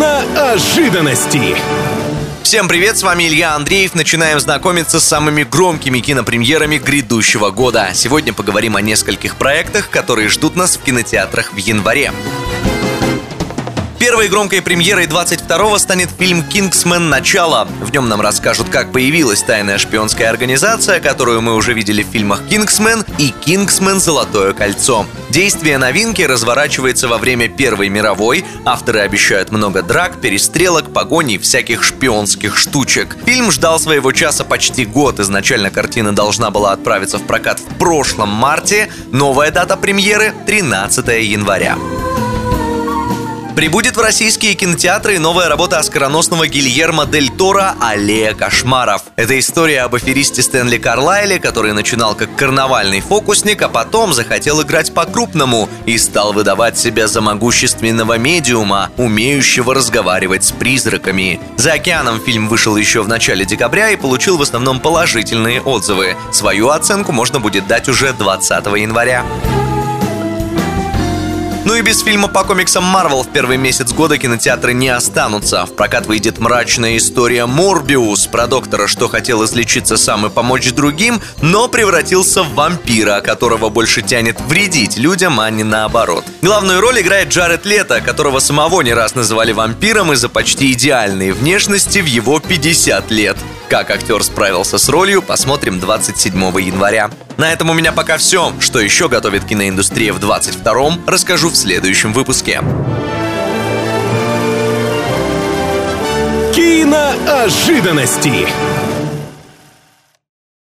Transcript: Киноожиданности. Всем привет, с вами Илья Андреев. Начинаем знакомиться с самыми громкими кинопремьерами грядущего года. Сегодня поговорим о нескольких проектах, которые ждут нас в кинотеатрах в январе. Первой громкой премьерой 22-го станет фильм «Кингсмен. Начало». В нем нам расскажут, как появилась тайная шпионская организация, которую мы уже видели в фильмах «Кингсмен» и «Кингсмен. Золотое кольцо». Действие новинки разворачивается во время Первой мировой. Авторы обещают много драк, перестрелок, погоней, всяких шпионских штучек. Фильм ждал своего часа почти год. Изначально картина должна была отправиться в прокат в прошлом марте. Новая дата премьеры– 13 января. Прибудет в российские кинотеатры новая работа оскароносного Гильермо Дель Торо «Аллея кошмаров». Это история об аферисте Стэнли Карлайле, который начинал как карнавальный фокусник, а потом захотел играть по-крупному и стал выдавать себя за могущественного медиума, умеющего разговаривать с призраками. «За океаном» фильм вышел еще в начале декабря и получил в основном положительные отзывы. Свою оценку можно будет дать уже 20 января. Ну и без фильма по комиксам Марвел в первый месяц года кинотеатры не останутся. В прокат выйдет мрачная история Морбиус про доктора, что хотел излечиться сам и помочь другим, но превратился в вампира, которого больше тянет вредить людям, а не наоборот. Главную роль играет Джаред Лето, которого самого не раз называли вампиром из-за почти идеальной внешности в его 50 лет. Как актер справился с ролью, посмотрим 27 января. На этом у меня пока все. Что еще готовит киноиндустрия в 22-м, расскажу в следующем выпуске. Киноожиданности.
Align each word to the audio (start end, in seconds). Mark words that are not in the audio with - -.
Киноожиданности. 0.00 1.54
Всем 2.42 2.68
привет, 2.68 2.96
с 2.96 3.02
вами 3.02 3.28
Илья 3.28 3.54
Андреев. 3.54 3.94
Начинаем 3.94 4.40
знакомиться 4.40 4.98
с 4.98 5.04
самыми 5.04 5.42
громкими 5.42 5.98
кинопремьерами 5.98 6.78
грядущего 6.78 7.50
года. 7.50 7.90
Сегодня 7.92 8.32
поговорим 8.32 8.76
о 8.76 8.80
нескольких 8.80 9.36
проектах, 9.36 9.90
которые 9.90 10.30
ждут 10.30 10.56
нас 10.56 10.78
в 10.78 10.82
кинотеатрах 10.82 11.52
в 11.52 11.58
январе. 11.58 12.12
Первой 14.00 14.28
громкой 14.28 14.62
премьерой 14.62 15.04
22-го 15.04 15.76
станет 15.76 16.08
фильм 16.18 16.42
«Кингсмен. 16.42 17.10
Начало». 17.10 17.68
В 17.82 17.92
нем 17.92 18.08
нам 18.08 18.22
расскажут, 18.22 18.70
как 18.70 18.92
появилась 18.92 19.42
тайная 19.42 19.76
шпионская 19.76 20.30
организация, 20.30 21.00
которую 21.00 21.42
мы 21.42 21.54
уже 21.54 21.74
видели 21.74 22.02
в 22.02 22.06
фильмах 22.06 22.40
«Кингсмен» 22.48 23.04
и 23.18 23.28
«Кингсмен. 23.28 24.00
Золотое 24.00 24.54
кольцо». 24.54 25.04
Действие 25.28 25.76
новинки 25.76 26.22
разворачивается 26.22 27.08
во 27.08 27.18
время 27.18 27.50
Первой 27.50 27.90
мировой. 27.90 28.42
Авторы 28.64 29.00
обещают 29.00 29.50
много 29.50 29.82
драк, 29.82 30.18
перестрелок, 30.18 30.94
погоней, 30.94 31.36
всяких 31.36 31.84
шпионских 31.84 32.56
штучек. 32.56 33.18
Фильм 33.26 33.50
ждал 33.50 33.78
своего 33.78 34.12
часа 34.12 34.44
почти 34.44 34.86
год. 34.86 35.20
Изначально 35.20 35.70
картина 35.70 36.14
должна 36.14 36.50
была 36.50 36.72
отправиться 36.72 37.18
в 37.18 37.26
прокат 37.26 37.60
в 37.60 37.78
прошлом 37.78 38.30
марте. 38.30 38.90
Новая 39.12 39.50
дата 39.50 39.76
премьеры– 39.76 40.32
13 40.46 41.06
января. 41.22 41.76
Прибудет 43.60 43.94
в 43.94 44.00
российские 44.00 44.54
кинотеатры 44.54 45.18
новая 45.18 45.46
работа 45.46 45.78
оскароносного 45.78 46.48
Гильермо 46.48 47.04
Дель 47.04 47.28
Торо 47.28 47.74
«Аллея 47.78 48.32
кошмаров». 48.32 49.02
Это 49.16 49.38
история 49.38 49.82
об 49.82 49.94
аферисте 49.94 50.40
Стэнли 50.40 50.78
Карлайле, 50.78 51.38
который 51.38 51.74
начинал 51.74 52.14
как 52.14 52.34
карнавальный 52.36 53.02
фокусник, 53.02 53.60
а 53.60 53.68
потом 53.68 54.14
захотел 54.14 54.62
играть 54.62 54.94
по-крупному 54.94 55.68
и 55.84 55.98
стал 55.98 56.32
выдавать 56.32 56.78
себя 56.78 57.06
за 57.06 57.20
могущественного 57.20 58.16
медиума, 58.16 58.88
умеющего 58.96 59.74
разговаривать 59.74 60.44
с 60.44 60.52
призраками. 60.52 61.38
«За 61.58 61.74
океаном» 61.74 62.18
фильм 62.18 62.48
вышел 62.48 62.76
еще 62.76 63.02
в 63.02 63.08
начале 63.08 63.44
декабря 63.44 63.90
и 63.90 63.96
получил 63.96 64.38
в 64.38 64.42
основном 64.42 64.80
положительные 64.80 65.60
отзывы. 65.60 66.16
Свою 66.32 66.70
оценку 66.70 67.12
можно 67.12 67.40
будет 67.40 67.66
дать 67.66 67.90
уже 67.90 68.14
20 68.14 68.64
января. 68.78 69.22
Ну 71.70 71.76
и 71.76 71.82
без 71.82 72.00
фильма 72.02 72.26
по 72.26 72.42
комиксам 72.42 72.82
Марвел 72.82 73.22
в 73.22 73.28
первый 73.28 73.56
месяц 73.56 73.92
года 73.92 74.18
кинотеатры 74.18 74.72
не 74.72 74.88
останутся. 74.88 75.66
В 75.66 75.76
прокат 75.76 76.06
выйдет 76.06 76.40
мрачная 76.40 76.96
история 76.96 77.46
Морбиус 77.46 78.26
про 78.26 78.48
доктора, 78.48 78.88
что 78.88 79.06
хотел 79.06 79.44
излечиться 79.44 79.96
сам 79.96 80.26
и 80.26 80.30
помочь 80.30 80.72
другим, 80.72 81.20
но 81.42 81.68
превратился 81.68 82.42
в 82.42 82.54
вампира, 82.54 83.20
которого 83.20 83.68
больше 83.68 84.02
тянет 84.02 84.40
вредить 84.40 84.96
людям, 84.96 85.38
а 85.38 85.48
не 85.48 85.62
наоборот. 85.62 86.24
Главную 86.42 86.80
роль 86.80 87.02
играет 87.02 87.28
Джаред 87.28 87.64
Лето, 87.64 88.00
которого 88.00 88.40
самого 88.40 88.82
не 88.82 88.92
раз 88.92 89.14
называли 89.14 89.52
вампиром 89.52 90.12
из-за 90.12 90.28
почти 90.28 90.72
идеальной 90.72 91.30
внешности 91.30 92.00
в 92.00 92.06
его 92.06 92.40
50 92.40 93.12
лет. 93.12 93.36
Как 93.70 93.88
актер 93.92 94.20
справился 94.24 94.78
с 94.78 94.88
ролью, 94.88 95.22
посмотрим 95.22 95.78
27 95.78 96.36
января. 96.60 97.08
На 97.36 97.52
этом 97.52 97.70
у 97.70 97.72
меня 97.72 97.92
пока 97.92 98.16
все. 98.16 98.52
Что 98.58 98.80
еще 98.80 99.08
готовит 99.08 99.44
киноиндустрия 99.44 100.12
в 100.12 100.18
22-м, 100.18 101.04
расскажу 101.06 101.50
в 101.50 101.56
следующем 101.56 102.12
выпуске. 102.12 102.62
Киноожиданности. 106.52 108.48